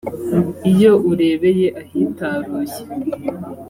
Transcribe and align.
Iyo 0.71 0.91
urebeye 1.11 1.67
ahitaruye 1.81 2.77